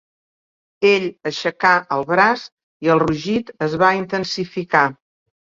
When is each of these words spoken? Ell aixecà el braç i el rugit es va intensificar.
Ell 0.91 1.05
aixecà 1.31 1.73
el 1.97 2.07
braç 2.13 2.47
i 2.87 2.91
el 2.97 3.05
rugit 3.05 3.55
es 3.69 3.79
va 3.85 3.95
intensificar. 4.03 4.87